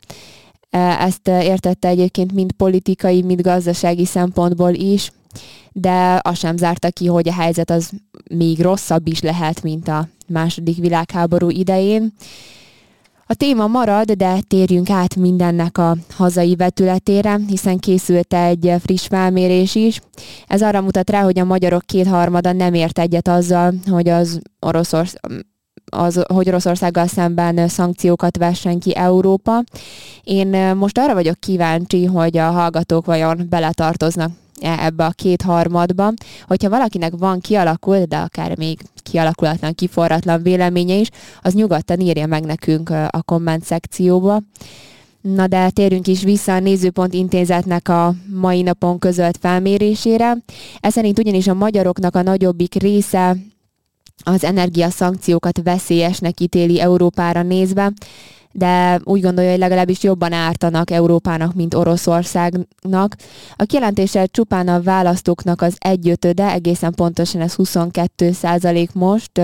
Ezt 1.00 1.28
értette 1.28 1.88
egyébként 1.88 2.32
mind 2.32 2.52
politikai, 2.52 3.22
mind 3.22 3.42
gazdasági 3.42 4.06
szempontból 4.06 4.74
is, 4.74 5.12
de 5.72 6.20
azt 6.24 6.40
sem 6.40 6.58
zárta 6.58 6.90
ki, 6.90 7.08
hogy 7.08 7.30
a 7.30 7.34
helyzet 7.34 7.70
az 7.70 7.92
még 8.30 8.62
rosszabb 8.62 9.08
is 9.08 9.22
lehet, 9.22 9.64
mint 9.64 9.88
a 9.88 10.08
második 10.28 10.78
világháború 10.78 11.50
idején. 11.50 12.14
A 13.30 13.34
téma 13.34 13.68
marad, 13.68 14.12
de 14.12 14.40
térjünk 14.48 14.90
át 14.90 15.16
mindennek 15.16 15.78
a 15.78 15.96
hazai 16.16 16.56
vetületére, 16.56 17.40
hiszen 17.48 17.78
készült 17.78 18.34
egy 18.34 18.74
friss 18.80 19.08
felmérés 19.08 19.76
is. 19.76 20.02
Ez 20.48 20.62
arra 20.62 20.82
mutat 20.82 21.10
rá, 21.10 21.22
hogy 21.22 21.40
a 21.40 21.44
magyarok 21.44 21.86
kétharmada 21.86 22.52
nem 22.52 22.74
ért 22.74 23.00
egyet 23.00 23.28
azzal, 23.28 23.74
hogy 23.90 24.10
az 24.10 24.42
Oroszország 24.60 25.46
az, 25.92 26.24
hogy 26.34 26.48
Oroszországgal 26.48 27.08
szemben 27.08 27.68
szankciókat 27.68 28.38
vessen 28.38 28.80
ki 28.80 28.96
Európa. 28.96 29.64
Én 30.24 30.76
most 30.76 30.98
arra 30.98 31.14
vagyok 31.14 31.40
kíváncsi, 31.40 32.06
hogy 32.06 32.38
a 32.38 32.52
hallgatók 32.52 33.06
vajon 33.06 33.46
beletartoznak 33.50 34.32
ebbe 34.62 35.06
a 35.06 35.12
kétharmadba. 35.12 36.14
Hogyha 36.48 36.70
valakinek 36.70 37.14
van 37.18 37.40
kialakult, 37.40 38.08
de 38.08 38.18
akár 38.18 38.58
még 38.58 38.80
kialakulatlan, 39.04 39.74
kiforratlan 39.74 40.42
véleménye 40.42 40.96
is, 40.96 41.10
az 41.42 41.54
nyugodtan 41.54 42.00
írja 42.00 42.26
meg 42.26 42.46
nekünk 42.46 42.90
a 42.90 43.22
komment 43.26 43.64
szekcióba. 43.64 44.42
Na 45.22 45.48
de 45.48 45.70
térjünk 45.70 46.08
is 46.08 46.24
vissza 46.24 46.54
a 46.54 46.60
Nézőpont 46.60 47.14
Intézetnek 47.14 47.90
a 47.90 48.14
mai 48.34 48.62
napon 48.62 49.00
közölt 49.00 49.38
felmérésére. 49.42 50.38
Ez 50.80 50.94
szerint 50.94 51.20
ugyanis 51.20 51.48
a 51.48 51.54
magyaroknak 51.54 52.16
a 52.16 52.22
nagyobbik 52.22 52.74
része 52.74 53.36
az 54.24 54.44
energiaszankciókat 54.44 55.60
veszélyesnek 55.64 56.40
ítéli 56.40 56.80
Európára 56.80 57.42
nézve, 57.42 57.92
de 58.58 59.00
úgy 59.04 59.22
gondolja, 59.22 59.50
hogy 59.50 59.60
legalábbis 59.60 60.04
jobban 60.04 60.34
ártanak 60.34 60.92
Európának, 60.92 61.54
mint 61.54 61.74
Oroszországnak. 61.74 63.16
A 63.56 63.64
kijelentéssel 63.64 64.28
csupán 64.28 64.68
a 64.68 64.82
választóknak 64.82 65.62
az 65.62 65.76
egyötöde, 65.78 66.52
egészen 66.52 66.94
pontosan 66.94 67.42
ez 67.42 67.54
22 67.54 68.32
százalék 68.32 68.94
most, 68.94 69.42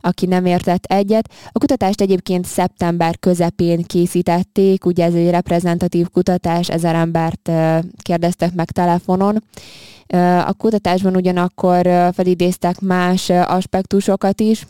aki 0.00 0.26
nem 0.26 0.46
értett 0.46 0.84
egyet. 0.84 1.30
A 1.52 1.58
kutatást 1.58 2.00
egyébként 2.00 2.46
szeptember 2.46 3.18
közepén 3.18 3.82
készítették, 3.82 4.84
ugye 4.84 5.04
ez 5.04 5.14
egy 5.14 5.30
reprezentatív 5.30 6.06
kutatás, 6.12 6.68
ezer 6.68 6.94
embert 6.94 7.50
kérdeztek 8.02 8.54
meg 8.54 8.70
telefonon. 8.70 9.42
A 10.46 10.52
kutatásban 10.52 11.16
ugyanakkor 11.16 11.82
felidéztek 12.12 12.80
más 12.80 13.30
aspektusokat 13.30 14.40
is, 14.40 14.66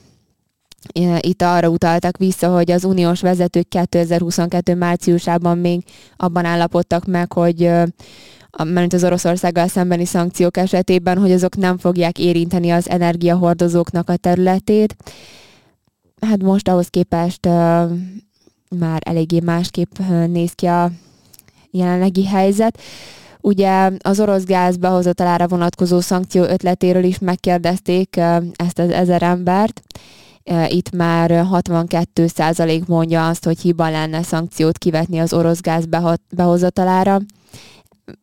itt 1.21 1.43
arra 1.43 1.69
utaltak 1.69 2.17
vissza, 2.17 2.49
hogy 2.49 2.71
az 2.71 2.85
uniós 2.85 3.21
vezetők 3.21 3.69
2022 3.69 4.75
márciusában 4.75 5.59
még 5.59 5.85
abban 6.17 6.45
állapodtak 6.45 7.07
meg, 7.07 7.33
hogy 7.33 7.71
mert 8.65 8.93
az 8.93 9.05
Oroszországgal 9.05 9.69
szembeni 9.69 10.05
szankciók 10.05 10.57
esetében, 10.57 11.19
hogy 11.19 11.33
azok 11.33 11.57
nem 11.57 11.79
fogják 11.79 12.19
érinteni 12.19 12.71
az 12.71 12.89
energiahordozóknak 12.89 14.09
a 14.11 14.17
területét. 14.17 14.97
Hát 16.21 16.43
most 16.43 16.69
ahhoz 16.69 16.89
képest 16.89 17.47
uh, 17.47 17.53
már 18.79 19.01
eléggé 19.05 19.41
másképp 19.41 19.99
néz 20.27 20.53
ki 20.53 20.67
a 20.67 20.91
jelenlegi 21.71 22.27
helyzet. 22.27 22.81
Ugye 23.49 23.91
az 23.99 24.21
orosz 24.21 24.45
gáz 24.45 24.77
behozatalára 24.77 25.49
vonatkozó 25.49 26.01
szankció 26.01 26.43
ötletéről 26.43 27.05
is 27.05 27.19
megkérdezték 27.19 28.17
ezt 28.57 28.79
az 28.79 28.91
ezer 28.91 29.23
embert, 29.23 29.83
itt 30.67 30.91
már 30.91 31.45
62 31.45 32.27
százalék 32.27 32.87
mondja 32.87 33.29
azt, 33.29 33.45
hogy 33.45 33.61
hiba 33.61 33.91
lenne 33.91 34.23
szankciót 34.23 34.79
kivetni 34.79 35.19
az 35.19 35.33
orosz 35.33 35.61
gáz 35.61 35.85
behozatalára. 36.31 37.21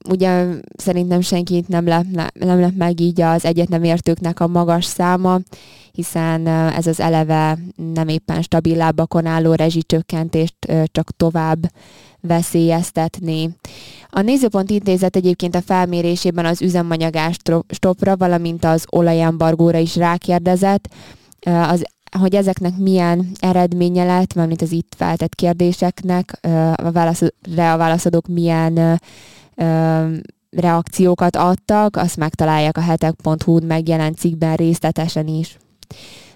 Ugye 0.10 0.46
szerintem 0.78 1.22
senkit 1.22 1.68
nem 1.68 1.88
lep, 1.88 2.06
nem 2.34 2.60
lep 2.60 2.76
meg 2.76 3.00
így 3.00 3.22
az 3.22 3.46
egyet 3.46 3.70
nem 3.70 3.84
értőknek 3.84 4.40
a 4.40 4.48
magas 4.48 4.86
száma, 4.86 5.40
hiszen 5.96 6.48
ez 6.48 6.88
az 6.88 7.00
eleve 7.00 7.58
nem 7.94 8.08
éppen 8.08 8.42
stabil 8.42 8.78
lábakon 8.78 9.26
álló 9.26 9.54
rezsicsökkentést 9.54 10.56
csak 10.92 11.16
tovább 11.18 11.72
veszélyeztetni. 12.22 13.50
A 14.10 14.22
Nézőpont 14.22 14.70
Intézet 14.70 15.16
egyébként 15.16 15.56
a 15.56 15.62
felmérésében 15.62 16.46
az 16.46 16.62
üzemanyagás 16.62 17.38
stopra, 17.70 18.18
valamint 18.18 18.66
az 18.66 18.86
olajembargóra 18.90 19.78
is 19.78 19.96
rákérdezett. 19.96 20.90
Az 21.42 21.84
hogy 22.20 22.36
ezeknek 22.36 22.78
milyen 22.78 23.32
eredménye 23.40 24.06
lett, 24.06 24.34
mármint 24.34 24.62
az 24.62 24.72
itt 24.72 24.94
feltett 24.98 25.36
kérdéseknek, 25.36 26.40
a 26.76 26.92
válaszra 26.92 27.74
a 27.74 27.78
válaszadók 27.78 28.28
milyen 28.28 29.02
reakciókat 30.50 31.36
adtak, 31.36 31.96
azt 31.96 32.18
megtalálják 32.18 32.78
a 32.78 32.82
hetek.hu 32.82 33.60
megjelent 33.66 34.18
cikkben 34.18 34.56
részletesen 34.56 35.28
is. 35.28 35.58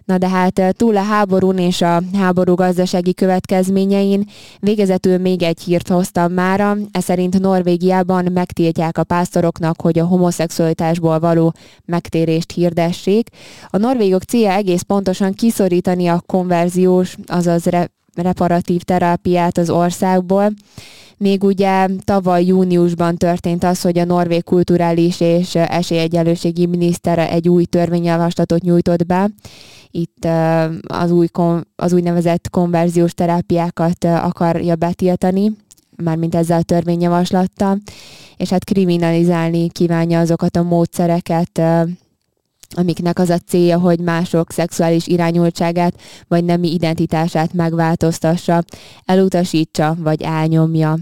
Na 0.10 0.18
de 0.18 0.30
hát 0.30 0.76
túl 0.78 0.98
a 0.98 1.02
háborún 1.02 1.58
és 1.58 1.82
a 1.82 2.02
háború 2.14 2.54
gazdasági 2.54 3.14
következményein 3.14 4.26
végezetül 4.60 5.18
még 5.18 5.44
egy 5.44 5.62
hírt 5.62 5.88
hoztam 5.88 6.34
mára, 6.34 6.78
ez 6.92 7.04
szerint 7.04 7.40
Norvégiában 7.40 8.32
megtiltják 8.32 8.98
a 8.98 9.04
pásztoroknak, 9.04 9.82
hogy 9.82 10.00
a 10.00 10.06
homoszexualitásból 10.06 11.20
való 11.20 11.54
megtérést 11.86 12.52
hirdessék. 12.52 13.30
A 13.68 13.78
norvégok 13.78 14.24
célja 14.24 14.52
egész 14.52 14.82
pontosan 14.82 15.34
kiszorítani 15.34 16.08
a 16.08 16.24
konverziós, 16.26 17.16
azaz 17.28 17.66
re- 17.66 17.92
reparatív 18.16 18.82
terápiát 18.82 19.58
az 19.58 19.70
országból. 19.70 20.52
Még 21.18 21.44
ugye 21.44 21.88
tavaly 22.04 22.46
júniusban 22.46 23.16
történt 23.16 23.64
az, 23.64 23.82
hogy 23.82 24.00
a 24.00 24.06
Norvég 24.06 24.44
Kulturális 24.44 25.20
és 25.20 25.56
Esélyegyenlőségi 25.56 26.66
Minisztere 26.66 27.30
egy 27.30 27.50
új 27.50 27.66
törvényjavaslatot 27.66 28.62
nyújtott 28.62 29.06
be, 29.06 29.30
itt 29.92 30.28
az, 30.88 31.12
új, 31.12 31.28
az 31.76 31.94
úgynevezett 31.94 32.50
konverziós 32.50 33.14
terápiákat 33.14 34.04
akarja 34.04 34.76
betiltani, 34.76 35.52
mármint 35.96 36.36
ezzel 36.36 36.60
a 36.60 36.64
törvényjavaslattal, 36.64 37.78
és 38.38 38.50
hát 38.50 38.64
kriminalizálni 38.64 39.70
kívánja 39.70 40.20
azokat 40.20 40.56
a 40.56 40.64
módszereket, 40.64 41.62
amiknek 42.76 43.20
az 43.20 43.30
a 43.30 43.38
célja, 43.38 43.80
hogy 43.80 44.00
mások 44.00 44.52
szexuális 44.52 45.08
irányultságát 45.08 46.02
vagy 46.28 46.44
nemi 46.44 46.74
identitását 46.74 47.54
megváltoztassa, 47.54 48.64
elutasítsa 49.06 49.96
vagy 50.00 50.22
elnyomja. 50.22 50.98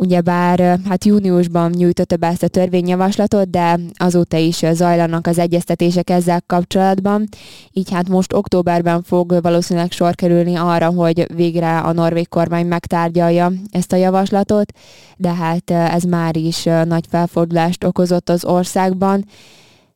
Ugyebár 0.00 0.80
hát 0.88 1.04
júniusban 1.04 1.70
nyújtotta 1.70 2.16
be 2.16 2.26
ezt 2.26 2.42
a 2.42 2.48
törvényjavaslatot, 2.48 3.50
de 3.50 3.78
azóta 3.94 4.36
is 4.36 4.64
zajlanak 4.72 5.26
az 5.26 5.38
egyeztetések 5.38 6.10
ezzel 6.10 6.42
kapcsolatban, 6.46 7.28
így 7.72 7.90
hát 7.90 8.08
most 8.08 8.32
októberben 8.32 9.02
fog 9.02 9.38
valószínűleg 9.42 9.92
sor 9.92 10.14
kerülni 10.14 10.54
arra, 10.54 10.86
hogy 10.86 11.26
végre 11.34 11.78
a 11.78 11.92
norvég 11.92 12.28
kormány 12.28 12.66
megtárgyalja 12.66 13.52
ezt 13.70 13.92
a 13.92 13.96
javaslatot, 13.96 14.72
de 15.16 15.34
hát 15.34 15.70
ez 15.70 16.02
már 16.02 16.36
is 16.36 16.62
nagy 16.84 17.04
felfordulást 17.08 17.84
okozott 17.84 18.28
az 18.28 18.44
országban, 18.44 19.24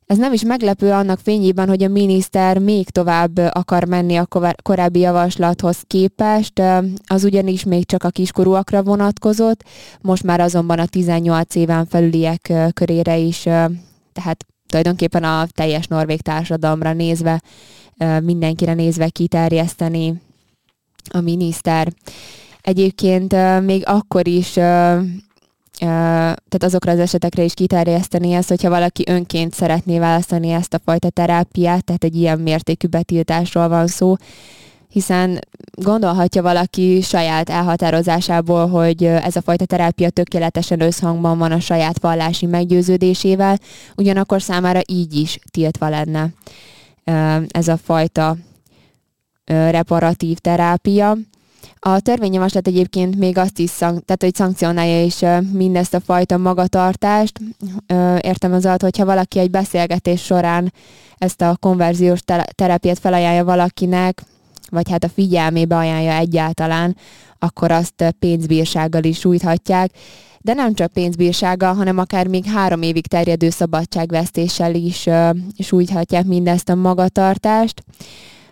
ez 0.05 0.17
nem 0.17 0.33
is 0.33 0.43
meglepő 0.43 0.91
annak 0.91 1.19
fényében, 1.19 1.67
hogy 1.67 1.83
a 1.83 1.87
miniszter 1.87 2.57
még 2.57 2.89
tovább 2.89 3.37
akar 3.37 3.83
menni 3.83 4.15
a 4.15 4.27
korábbi 4.63 4.99
javaslathoz 4.99 5.81
képest, 5.87 6.61
az 7.05 7.23
ugyanis 7.23 7.63
még 7.63 7.85
csak 7.85 8.03
a 8.03 8.09
kiskorúakra 8.09 8.83
vonatkozott, 8.83 9.63
most 10.01 10.23
már 10.23 10.39
azonban 10.39 10.79
a 10.79 10.85
18 10.85 11.55
éven 11.55 11.85
felüliek 11.85 12.53
körére 12.73 13.17
is, 13.17 13.41
tehát 14.13 14.45
tulajdonképpen 14.67 15.23
a 15.23 15.45
teljes 15.51 15.87
norvég 15.87 16.21
társadalomra 16.21 16.93
nézve, 16.93 17.41
mindenkire 18.21 18.73
nézve 18.73 19.09
kiterjeszteni 19.09 20.21
a 21.09 21.19
miniszter. 21.19 21.93
Egyébként 22.61 23.35
még 23.61 23.83
akkor 23.85 24.27
is 24.27 24.53
tehát 25.83 26.63
azokra 26.63 26.91
az 26.91 26.99
esetekre 26.99 27.43
is 27.43 27.53
kiterjeszteni 27.53 28.31
ezt, 28.31 28.49
hogyha 28.49 28.69
valaki 28.69 29.03
önként 29.07 29.53
szeretné 29.53 29.99
választani 29.99 30.51
ezt 30.51 30.73
a 30.73 30.79
fajta 30.85 31.09
terápiát, 31.09 31.83
tehát 31.83 32.03
egy 32.03 32.15
ilyen 32.15 32.39
mértékű 32.39 32.87
betiltásról 32.87 33.67
van 33.67 33.87
szó, 33.87 34.15
hiszen 34.89 35.39
gondolhatja 35.71 36.41
valaki 36.41 37.01
saját 37.01 37.49
elhatározásából, 37.49 38.67
hogy 38.67 39.03
ez 39.03 39.35
a 39.35 39.41
fajta 39.41 39.65
terápia 39.65 40.09
tökéletesen 40.09 40.81
összhangban 40.81 41.37
van 41.37 41.51
a 41.51 41.59
saját 41.59 41.99
vallási 41.99 42.45
meggyőződésével, 42.45 43.59
ugyanakkor 43.95 44.41
számára 44.41 44.79
így 44.85 45.15
is 45.15 45.39
tiltva 45.51 45.89
lenne 45.89 46.29
ez 47.47 47.67
a 47.67 47.77
fajta 47.77 48.37
reparatív 49.45 50.37
terápia. 50.37 51.17
A 51.79 51.99
törvényjavaslat 51.99 52.67
egyébként 52.67 53.15
még 53.15 53.37
azt 53.37 53.59
is, 53.59 53.69
szank- 53.69 54.05
tehát, 54.05 54.23
hogy 54.23 54.35
szankcionálja 54.35 55.03
is 55.03 55.19
mindezt 55.51 55.93
a 55.93 55.99
fajta 55.99 56.37
magatartást. 56.37 57.39
Értem 58.19 58.53
az 58.53 58.65
alatt, 58.65 58.81
hogyha 58.81 59.05
valaki 59.05 59.39
egy 59.39 59.49
beszélgetés 59.49 60.23
során 60.23 60.73
ezt 61.17 61.41
a 61.41 61.57
konverziós 61.59 62.19
terápiát 62.55 62.99
felajánlja 62.99 63.43
valakinek, 63.43 64.23
vagy 64.69 64.89
hát 64.89 65.03
a 65.03 65.09
figyelmébe 65.09 65.75
ajánlja 65.75 66.13
egyáltalán, 66.13 66.97
akkor 67.39 67.71
azt 67.71 68.15
pénzbírsággal 68.19 69.03
is 69.03 69.19
sújthatják. 69.19 69.91
De 70.39 70.53
nem 70.53 70.73
csak 70.73 70.91
pénzbírsággal, 70.91 71.73
hanem 71.73 71.97
akár 71.97 72.27
még 72.27 72.45
három 72.45 72.81
évig 72.81 73.07
terjedő 73.07 73.49
szabadságvesztéssel 73.49 74.75
is 74.75 75.07
sújthatják 75.59 76.25
mindezt 76.25 76.69
a 76.69 76.75
magatartást. 76.75 77.83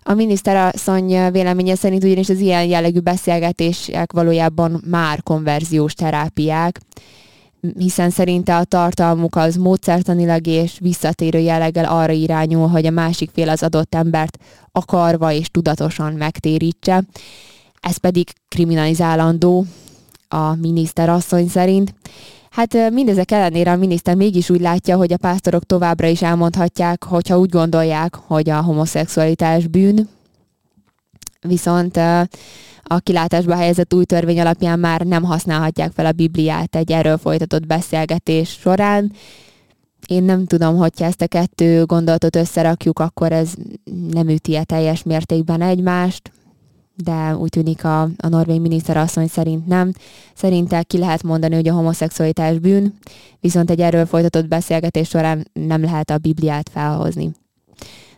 A 0.03 0.13
miniszterasszony 0.13 1.31
véleménye 1.31 1.75
szerint 1.75 2.03
ugyanis 2.03 2.29
az 2.29 2.39
ilyen 2.39 2.63
jellegű 2.63 3.00
beszélgetések 3.00 4.12
valójában 4.12 4.84
már 4.89 5.24
konverziós 5.24 5.93
terápiák, 5.93 6.79
hiszen 7.77 8.10
szerinte 8.10 8.55
a 8.55 8.63
tartalmuk 8.63 9.36
az 9.36 9.55
módszertanilag 9.55 10.48
és 10.48 10.77
visszatérő 10.79 11.39
jelleggel 11.39 11.86
arra 11.86 12.13
irányul, 12.13 12.67
hogy 12.67 12.86
a 12.86 12.91
másik 12.91 13.29
fél 13.34 13.50
az 13.50 13.63
adott 13.63 13.96
embert 13.96 14.38
akarva 14.72 15.31
és 15.31 15.50
tudatosan 15.50 16.13
megtérítse. 16.13 17.03
Ez 17.79 17.98
pedig 17.98 18.27
kriminalizálandó 18.48 19.65
a 20.27 20.55
miniszterasszony 20.55 21.48
szerint. 21.48 21.93
Hát 22.51 22.89
mindezek 22.89 23.31
ellenére 23.31 23.72
a 23.72 23.75
miniszter 23.75 24.15
mégis 24.15 24.50
úgy 24.50 24.62
látja, 24.62 24.98
hogy 24.98 25.13
a 25.13 25.17
pásztorok 25.17 25.63
továbbra 25.63 26.08
is 26.08 26.22
elmondhatják, 26.22 27.03
hogyha 27.03 27.39
úgy 27.39 27.50
gondolják, 27.50 28.15
hogy 28.15 28.50
a 28.50 28.62
homoszexualitás 28.62 29.67
bűn, 29.67 30.10
viszont 31.41 31.98
a 32.84 33.00
kilátásba 33.00 33.55
helyezett 33.55 33.93
új 33.93 34.03
törvény 34.03 34.39
alapján 34.39 34.79
már 34.79 35.01
nem 35.01 35.24
használhatják 35.24 35.91
fel 35.91 36.05
a 36.05 36.12
Bibliát 36.12 36.75
egy 36.75 36.91
erről 36.91 37.17
folytatott 37.17 37.65
beszélgetés 37.65 38.50
során. 38.50 39.12
Én 40.08 40.24
nem 40.24 40.46
tudom, 40.46 40.77
hogyha 40.77 41.05
ezt 41.05 41.22
a 41.22 41.27
kettő 41.27 41.86
gondolatot 41.86 42.36
összerakjuk, 42.36 43.00
akkor 43.00 43.31
ez 43.31 43.53
nem 44.12 44.29
üti 44.29 44.55
-e 44.55 44.63
teljes 44.63 45.03
mértékben 45.03 45.62
egymást 45.62 46.31
de 47.01 47.36
úgy 47.36 47.50
tűnik 47.50 47.84
a, 47.84 48.01
a 48.01 48.27
norvég 48.27 48.62
miniszter 48.62 48.98
asszony 48.98 49.27
szerint 49.27 49.67
nem. 49.67 49.93
Szerinte 50.36 50.84
ki 50.84 50.98
lehet 50.98 51.24
mondani, 51.24 51.55
hogy 51.55 51.67
a 51.67 51.74
homoszexualitás 51.74 52.60
bűn, 52.60 52.93
viszont 53.39 53.70
egy 53.70 53.81
erről 53.81 54.05
folytatott 54.05 54.48
beszélgetés 54.48 55.10
során 55.10 55.48
nem 55.53 55.84
lehet 55.84 56.10
a 56.10 56.17
Bibliát 56.17 56.70
felhozni. 56.70 57.31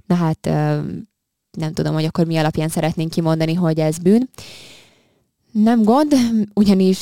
Na 0.06 0.16
hát 0.16 0.46
nem 1.58 1.74
tudom, 1.74 1.94
hogy 1.94 2.06
akkor 2.06 2.26
mi 2.26 2.38
alapján 2.38 2.70
szeretnénk 2.70 3.12
kimondani, 3.12 3.54
hogy 3.54 3.80
ez 3.80 3.98
bűn. 3.98 4.30
Nem 5.52 5.84
gond, 5.84 6.14
ugyanis 6.54 7.02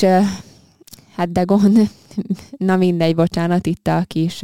hát 1.16 1.32
de 1.32 1.42
gond, 1.42 1.90
na 2.58 2.76
mindegy, 2.76 3.16
bocsánat, 3.16 3.68
itt 3.68 3.88
a 3.88 4.04
kis 4.08 4.42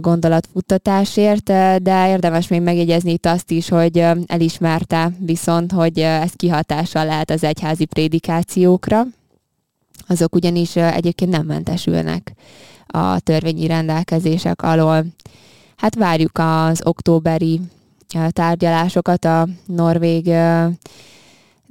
gondolatfuttatásért, 0.00 1.44
de 1.82 2.08
érdemes 2.08 2.48
még 2.48 2.62
megjegyezni 2.62 3.12
itt 3.12 3.26
azt 3.26 3.50
is, 3.50 3.68
hogy 3.68 4.04
elismerte 4.26 5.12
viszont, 5.18 5.72
hogy 5.72 5.98
ez 5.98 6.32
kihatással 6.32 7.04
lehet 7.04 7.30
az 7.30 7.44
egyházi 7.44 7.84
prédikációkra. 7.84 9.02
Azok 10.08 10.34
ugyanis 10.34 10.76
egyébként 10.76 11.30
nem 11.30 11.46
mentesülnek 11.46 12.32
a 12.86 13.20
törvényi 13.20 13.66
rendelkezések 13.66 14.62
alól. 14.62 15.04
Hát 15.76 15.94
várjuk 15.94 16.38
az 16.38 16.80
októberi 16.84 17.60
tárgyalásokat 18.28 19.24
a 19.24 19.48
norvég 19.66 20.30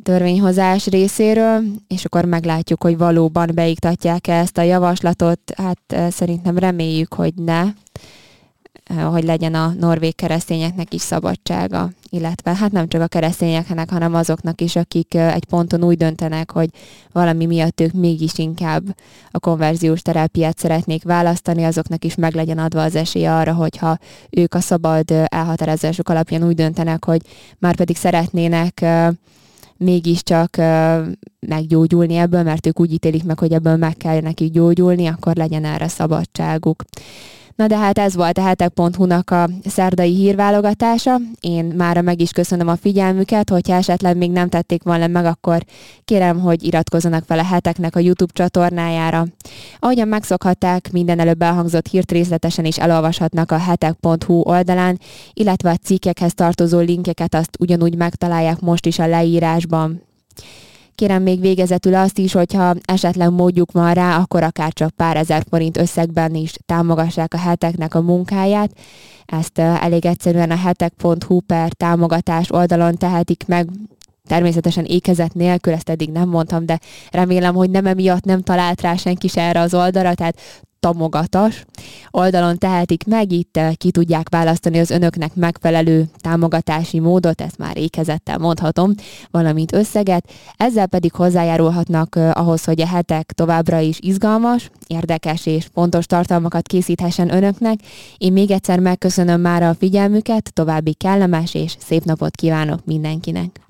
törvényhozás 0.03 0.87
részéről, 0.87 1.63
és 1.87 2.05
akkor 2.05 2.25
meglátjuk, 2.25 2.83
hogy 2.83 2.97
valóban 2.97 3.51
beiktatják 3.53 4.27
-e 4.27 4.33
ezt 4.33 4.57
a 4.57 4.61
javaslatot. 4.61 5.39
Hát 5.57 6.11
szerintem 6.11 6.57
reméljük, 6.57 7.13
hogy 7.13 7.33
ne, 7.35 7.63
hogy 9.03 9.23
legyen 9.23 9.53
a 9.53 9.73
norvég 9.79 10.15
keresztényeknek 10.15 10.93
is 10.93 11.01
szabadsága, 11.01 11.89
illetve 12.09 12.55
hát 12.55 12.71
nem 12.71 12.87
csak 12.87 13.01
a 13.01 13.07
keresztényeknek, 13.07 13.89
hanem 13.89 14.13
azoknak 14.13 14.61
is, 14.61 14.75
akik 14.75 15.13
egy 15.13 15.45
ponton 15.45 15.83
úgy 15.83 15.97
döntenek, 15.97 16.51
hogy 16.51 16.69
valami 17.11 17.45
miatt 17.45 17.81
ők 17.81 17.91
mégis 17.91 18.37
inkább 18.37 18.83
a 19.31 19.39
konverziós 19.39 20.01
terápiát 20.01 20.57
szeretnék 20.57 21.03
választani, 21.03 21.63
azoknak 21.63 22.05
is 22.05 22.15
meg 22.15 22.33
legyen 22.33 22.57
adva 22.57 22.83
az 22.83 22.95
esély 22.95 23.25
arra, 23.25 23.53
hogyha 23.53 23.97
ők 24.29 24.53
a 24.53 24.59
szabad 24.59 25.11
elhatározások 25.25 26.09
alapján 26.09 26.43
úgy 26.43 26.55
döntenek, 26.55 27.05
hogy 27.05 27.21
már 27.59 27.75
pedig 27.75 27.97
szeretnének 27.97 28.85
mégiscsak 29.77 30.57
meggyógyulni 31.39 32.15
ebből, 32.15 32.43
mert 32.43 32.65
ők 32.65 32.79
úgy 32.79 32.93
ítélik 32.93 33.23
meg, 33.23 33.39
hogy 33.39 33.53
ebből 33.53 33.75
meg 33.75 33.97
kell 33.97 34.21
nekik 34.21 34.51
gyógyulni, 34.51 35.07
akkor 35.07 35.35
legyen 35.35 35.65
erre 35.65 35.87
szabadságuk. 35.87 36.83
Na 37.55 37.67
de 37.67 37.77
hát 37.77 37.97
ez 37.97 38.15
volt 38.15 38.37
a 38.37 38.41
hetek.hu-nak 38.41 39.31
a 39.31 39.49
szerdai 39.65 40.15
hírválogatása. 40.15 41.17
Én 41.39 41.65
mára 41.65 42.01
meg 42.01 42.21
is 42.21 42.31
köszönöm 42.31 42.67
a 42.67 42.75
figyelmüket, 42.75 43.49
hogyha 43.49 43.75
esetleg 43.75 44.17
még 44.17 44.31
nem 44.31 44.49
tették 44.49 44.83
volna 44.83 45.07
meg, 45.07 45.25
akkor 45.25 45.63
kérem, 46.05 46.39
hogy 46.39 46.63
iratkozzanak 46.63 47.23
fel 47.25 47.39
a 47.39 47.43
heteknek 47.43 47.95
a 47.95 47.99
YouTube 47.99 48.33
csatornájára. 48.33 49.25
Ahogyan 49.79 50.07
megszokhatták, 50.07 50.91
minden 50.91 51.19
előbb 51.19 51.41
elhangzott 51.41 51.87
hírt 51.87 52.11
részletesen 52.11 52.65
is 52.65 52.77
elolvashatnak 52.77 53.51
a 53.51 53.57
hetek.hu 53.57 54.41
oldalán, 54.41 54.99
illetve 55.33 55.69
a 55.69 55.77
cikkekhez 55.83 56.33
tartozó 56.33 56.79
linkeket 56.79 57.35
azt 57.35 57.57
ugyanúgy 57.59 57.95
megtalálják 57.95 58.59
most 58.59 58.85
is 58.85 58.99
a 58.99 59.07
leírásban. 59.07 60.01
Kérem 60.95 61.21
még 61.21 61.39
végezetül 61.39 61.95
azt 61.95 62.17
is, 62.17 62.33
hogyha 62.33 62.73
esetleg 62.85 63.31
módjuk 63.31 63.71
van 63.71 63.93
rá, 63.93 64.17
akkor 64.17 64.43
akár 64.43 64.73
csak 64.73 64.89
pár 64.89 65.17
ezer 65.17 65.43
forint 65.49 65.77
összegben 65.77 66.35
is 66.35 66.53
támogassák 66.65 67.33
a 67.33 67.37
heteknek 67.37 67.95
a 67.95 68.01
munkáját. 68.01 68.71
Ezt 69.25 69.59
elég 69.59 70.05
egyszerűen 70.05 70.51
a 70.51 70.55
hetek.hu 70.55 71.39
per 71.39 71.73
támogatás 71.73 72.51
oldalon 72.51 72.95
tehetik 72.95 73.43
meg, 73.47 73.69
természetesen 74.27 74.85
ékezet 74.85 75.33
nélkül, 75.33 75.73
ezt 75.73 75.89
eddig 75.89 76.09
nem 76.09 76.29
mondtam, 76.29 76.65
de 76.65 76.79
remélem, 77.11 77.55
hogy 77.55 77.69
nem 77.69 77.85
emiatt 77.85 78.23
nem 78.23 78.41
talált 78.41 78.81
rá 78.81 78.95
senki 78.95 79.27
se 79.27 79.41
erre 79.41 79.59
az 79.59 79.73
oldalra, 79.73 80.13
tehát 80.13 80.39
támogatas 80.85 81.65
oldalon 82.11 82.57
tehetik 82.57 83.05
meg, 83.05 83.31
itt 83.31 83.57
eh, 83.57 83.73
ki 83.73 83.91
tudják 83.91 84.29
választani 84.29 84.79
az 84.79 84.89
önöknek 84.89 85.35
megfelelő 85.35 86.05
támogatási 86.17 86.99
módot, 86.99 87.41
ezt 87.41 87.57
már 87.57 87.77
ékezettel 87.77 88.37
mondhatom, 88.37 88.93
valamint 89.31 89.73
összeget, 89.73 90.29
ezzel 90.57 90.87
pedig 90.87 91.13
hozzájárulhatnak 91.13 92.15
eh, 92.15 92.37
ahhoz, 92.37 92.63
hogy 92.63 92.81
a 92.81 92.87
hetek 92.87 93.31
továbbra 93.31 93.79
is 93.79 93.99
izgalmas, 93.99 94.69
érdekes 94.87 95.45
és 95.45 95.67
pontos 95.67 96.05
tartalmakat 96.05 96.67
készíthessen 96.67 97.33
önöknek. 97.33 97.79
Én 98.17 98.33
még 98.33 98.51
egyszer 98.51 98.79
megköszönöm 98.79 99.41
már 99.41 99.63
a 99.63 99.75
figyelmüket, 99.79 100.53
további 100.53 100.93
kellemes 100.93 101.53
és 101.53 101.75
szép 101.79 102.03
napot 102.03 102.35
kívánok 102.35 102.85
mindenkinek! 102.85 103.64